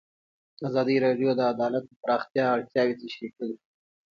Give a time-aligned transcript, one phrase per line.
[0.67, 3.55] ازادي راډیو د عدالت د پراختیا اړتیاوې تشریح کړي.